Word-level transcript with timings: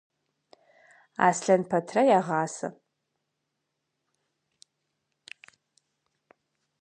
Аслъэн 1.27 1.61
пэтрэ 1.69 2.01
ягъасэ. 2.17 2.67